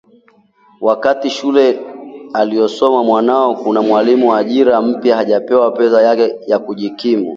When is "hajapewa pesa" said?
5.15-6.01